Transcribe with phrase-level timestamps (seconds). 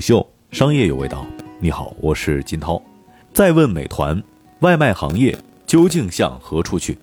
[0.00, 1.26] 秀商业有味道，
[1.60, 2.80] 你好，我是金涛。
[3.32, 4.20] 再问美团，
[4.60, 6.96] 外卖行业究竟向何处去？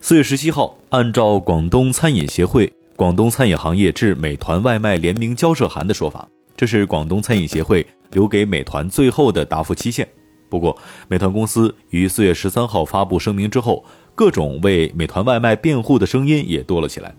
[0.00, 10.08] 四月十七号，按照广东餐饮协会广东餐饮行业致美团外卖联名交涉函的说法，这是广东餐饮协会留给美团最后的答复期限。
[10.48, 10.74] 不过，
[11.08, 13.84] 美团公司于四月十三号发布声明之后，
[14.14, 17.14] 各种为美团外卖辩护的声音也多了起来。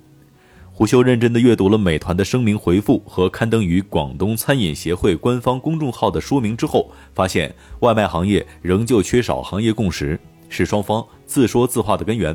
[0.79, 12.33] 胡修认真地阅读了美团的声明回复和刊登于广东餐饮协会官方公众号的说明之后，发现外卖行业仍旧缺少行业共识，是双方自说自话的根源。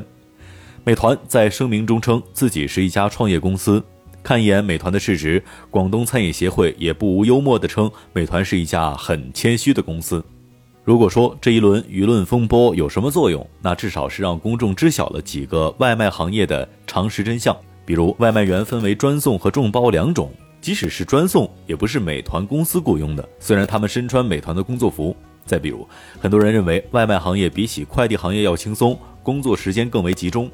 [0.83, 3.83] 美团在声明中称自己是一家创业公司。
[4.21, 10.23] 看一眼美团的市值，广东餐饮协会也不无幽默地称美团是一家很谦虚的公司。
[10.83, 17.57] 如果说这一轮舆论风波有什么作用，那至少是让公众知晓了几个外卖行业的常识真相。
[17.85, 23.27] 比如，外卖员分为专送和众包两种，即使是专送，也不是美团公司雇佣的。
[23.39, 25.15] 虽然他们身穿美团的工作服。
[25.45, 25.87] 再比如，
[26.19, 30.49] 很多人认为外卖行业比起快递行业要轻松，工作时间更为集中。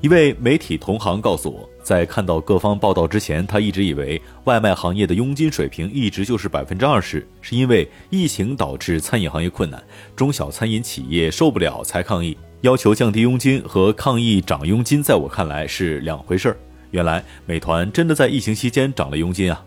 [0.00, 9.80] 一位媒体同行告诉我，在看到各方报道之前，他一直以为外卖行业的佣金水平一直就是百分之二十，是因为疫情导致餐饮行业困难，
[10.16, 16.56] 中小餐饮企业受不了才抗议，要求降低佣金和抗议涨佣金，在我看来是两回事儿。
[16.92, 19.64] 原来美团真的在疫情期间涨了佣金啊！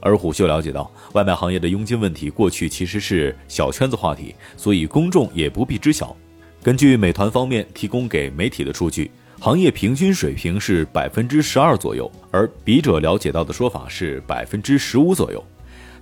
[0.00, 6.16] 而虎嗅了解到，外卖行业的佣金问题过去其实是小圈子话题，所以公众也不必知晓。
[6.62, 15.44] 根据美团方面提供给媒体的数据，行业平均水平是百分之十二左右，而笔者了解到的说法是百分之十五左右。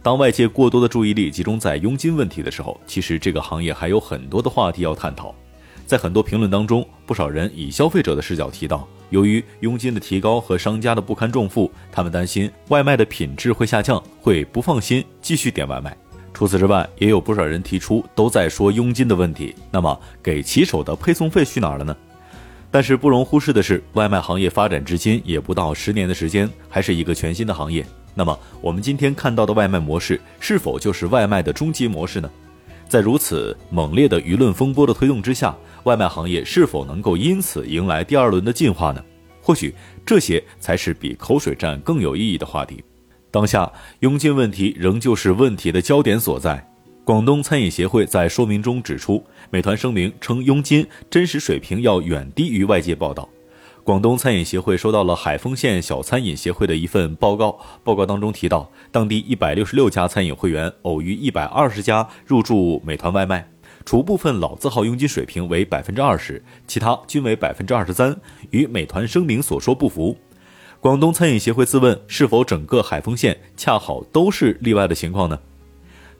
[0.02, 5.34] 当外界过多的注意力集中在佣金问题的时候，其实这个行业还有很多的话题要探讨。
[5.89, 8.86] 在很多评论当中，不少人以消费者的视角提到。
[9.08, 15.97] 由于佣金的提高和商家的不堪重负，他们担心外卖的品质会下降，会不放心继续点外卖。
[16.34, 19.55] 除此之外，也有不少人提出都在说佣金的问题。
[19.70, 21.97] 那么，给骑手的配送费去哪儿了呢？
[22.70, 27.83] 但是不容忽视的是，外卖行业发展至今也不到十年的时间，还是一个全新的行业。
[28.14, 32.30] 那么，我们今天看到的外卖模式，是否就是外卖的终极模式呢？
[32.90, 35.55] 在如此猛烈的舆论风波的推动之下，
[35.89, 39.03] 外卖行业是否能够因此迎来第二轮的进化呢？
[39.41, 42.85] 或许这些才是比口水战更有意义的话题。
[43.31, 46.63] 当下佣金问题仍旧是问题的焦点所在。
[47.05, 53.27] 广东餐饮协会在说明中指出，美团声明称佣金真实水平要远低于外界报道。
[53.83, 63.49] 广东餐饮协会收到了海丰县小餐饮协会的一份报告，报告当中提到，当地一百六十六家餐饮会员偶遇一百二十家入驻美团外卖，
[63.89, 68.15] 除部分老字号佣金水平为百分之二十，其他均为百分之二十三，
[68.51, 70.15] 与美团声明所说不符。
[70.79, 75.41] 广东餐饮协会自问，是否整个海丰县恰好都是例外的情况呢？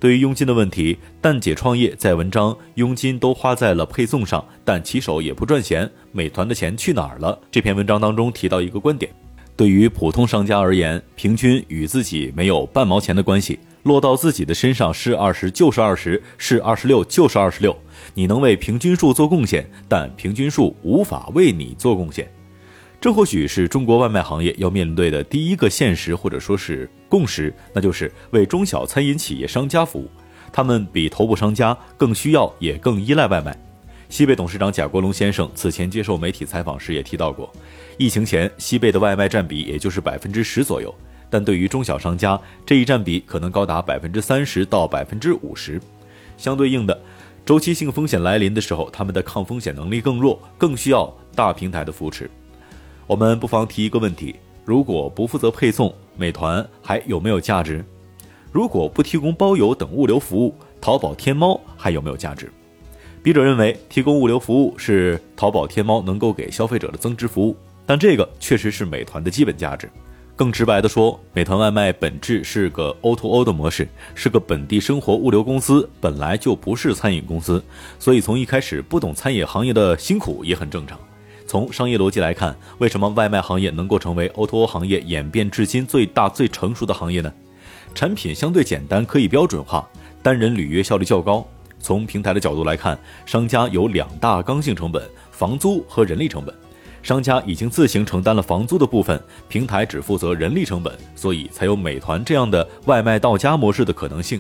[0.01, 7.39] 对于佣金的问题，蛋姐创业在文章佣金都花在了配送上，但骑手也不赚钱，美团的钱去哪儿了？
[7.51, 9.13] 这篇文章当中提到一个观点：
[9.55, 17.77] 对于普通商家而言，平均与自己没有半毛钱的关系，落到自己的身上是二十就是二十，是二十六就是二十六。
[18.15, 22.31] 你能为平均数做贡献，但平均数无法为你做贡献。
[23.01, 30.11] 这或许是中国外卖行业要面对的第一个现实，或者说是共识，那就是为中小餐饮企业商家服务。
[30.53, 33.57] 他们比头部商家更需要，也更依赖外卖。
[34.09, 37.53] 西贝董事长贾国龙先生此前接受媒体采访时也提到过，
[37.99, 40.93] 疫情前西贝的外卖占比也就是百分之十左右，
[41.31, 45.81] 但对于中小商家，这一占比可能高达百分之三十到百分之五十。
[46.37, 46.99] 相对应的，
[47.45, 52.31] 周期性风险来临的时候，他们的抗风险能力更弱，更需要大平台的扶持。
[53.07, 57.85] 我们不妨提一个问题：如果不负责配送，美团还有没有价值？
[58.53, 62.51] 如果不提供包邮等物流服务，淘宝天猫还有没有价值？
[63.23, 69.91] 笔者认为，提供物流服务是淘宝天猫能够给消费者的增值服务，但这个确实是美团的基本价值。
[70.39, 77.61] 更直白的说，美团外卖本质是个 O2O o 的模式，是个本地生活物流公司，本来就不是餐饮公司，
[77.99, 80.97] 所以从一开始不懂餐饮行业的辛苦也很正常。
[81.45, 87.33] 从商业逻辑来看，为什么外卖行业能够成为 O2O 行业演变至今最大最成熟的行业呢？
[87.93, 89.89] 产品相对简单，可以标准化，
[90.23, 91.45] 单人履约效率较高。
[91.81, 92.97] 从平台的角度来看，
[93.27, 95.03] 商家有两大刚性成本：
[95.33, 96.55] 房租和人力成本。
[97.09, 99.19] 商家已经自行承担了房租的部分，
[99.49, 104.39] 平台只负责人力成本，所以才有美团这样的外卖到家模式的可能性。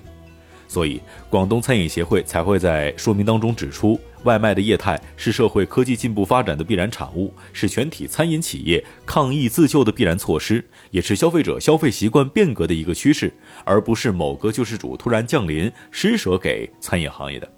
[0.66, 1.00] 所以，
[1.30, 13.32] 广东餐饮协会才会在说明当中指出，外卖的业态是社会科技进步发展的必然产物，是全体餐饮企业抗疫自救的必然措施，也是消费者消费习惯变革的一个趋势，
[13.64, 17.50] 而不是某个救世主突然降临施舍给餐饮行业的。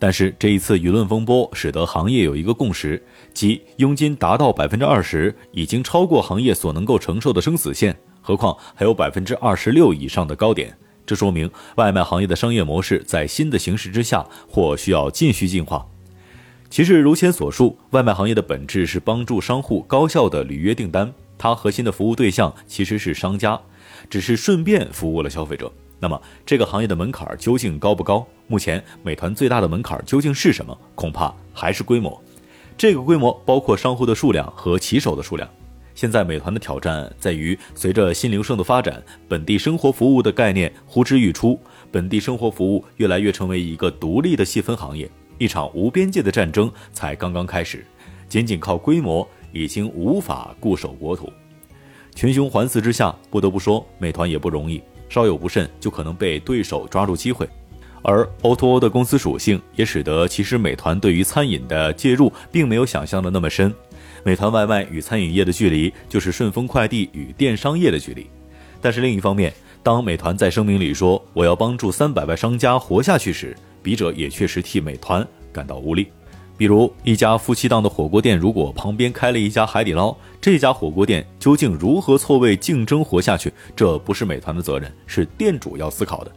[0.00, 3.00] 但是这一次舆论风波使得行业有一个共识，
[3.34, 10.74] 即佣金达到百分之二十已经超过行业所能够承受的生死线，何况还有百分之二十六以上的高点。
[11.04, 15.86] 这说明外卖行业的商业模式在新的形势之下或需要继续进化。
[16.70, 23.60] 其实如前所述，外卖行业的本质是帮助商户高效的履约订单，它核心的服务对象其实是商家，
[24.08, 25.70] 只是顺便服务了消费者。
[26.00, 28.26] 那么这个行业的门槛究竟高不高？
[28.48, 30.76] 目前美团最大的门槛究竟是什么？
[30.94, 32.20] 恐怕还是规模。
[32.76, 35.48] 这个规模包括商户的数量和骑手的数量。
[35.94, 41.60] 现在美团的挑战在于，随着新零售的发展，本地生活服务的概念呼之欲出，
[41.90, 47.84] 本地生活服务越来越成为一个独立的细分行业，一场无边界的战争才刚刚开始。
[48.28, 51.30] 仅仅靠规模已经无法固守国土，
[52.14, 57.46] 群雄环伺之下，不得不说美团也不容易，稍有不慎就可能被对手抓住机会。
[58.02, 63.70] 而 O2O 的公司属性也使得，其实美团对于餐饮的介入并没有想象的那么深。
[64.24, 68.26] 美团外卖与餐饮业的距离，就是顺丰快递与电商业的距离。
[68.80, 69.52] 但是另一方面，
[69.82, 76.06] 当美团在声明里说我要帮助三百万商家活下去时，笔者也确实替美团感到无力。
[76.60, 83.50] 比如一家夫妻档的火锅店，如果旁边开了一家海底捞，这家火锅店究竟如何错位竞争活下去？
[83.74, 86.30] 这不是美团的责任，是店主要思考的。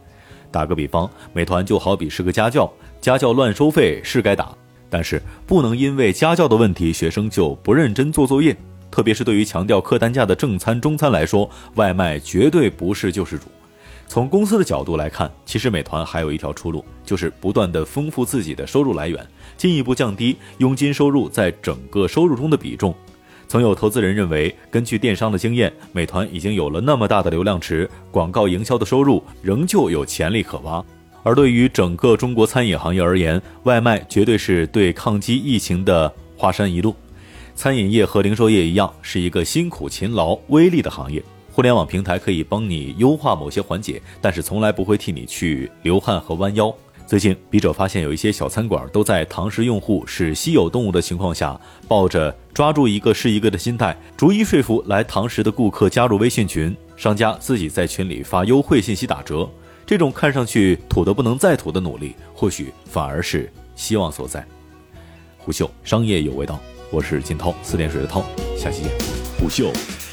[0.50, 2.72] 打个比方，美团就好比是个家教，
[3.02, 4.48] 家教乱收费是该打。
[4.88, 8.56] 但是不能因为家教的问题，学生就不认真做作业。
[8.90, 13.44] 特别是对于强调客单价的正餐、中餐来说，外卖绝对不是救世主。
[14.14, 19.26] 从公司的角度来看，其实美团还有一条出路，就是不断的丰富自己的收入来源，
[19.56, 22.94] 进一步降低佣金收入在整个收入中的比重。
[23.48, 30.84] 曾有投资人认为，根据电商的经验，美团已经有了那么大的流量池，广告营销的收入仍旧有潜力可挖。
[31.24, 36.94] 而对于整个中国餐饮行业而言，外卖绝对是对抗击疫情的华山一路。
[37.56, 41.20] 餐饮业和零售业一样，是一个辛苦、勤劳、微利的行业。
[41.54, 46.74] 互联网平台可以帮你优化某些环节，但是从来不会替你去流汗和弯腰。
[47.06, 59.48] 最近，笔者发现有一些小餐馆都在堂食用户是稀有动物的情况下，抱着抓住一个是一个的心态，逐一说服来堂食的顾客加入微信群，商家自己在群里发优惠信息打折。
[59.86, 64.44] 这种看上去土的不能再土的努力，或许反而是希望所在。
[65.38, 66.58] 虎嗅商业有味道，
[66.90, 68.24] 我是金涛，四点水的涛，
[68.58, 68.90] 下期见。
[69.38, 69.70] 虎嗅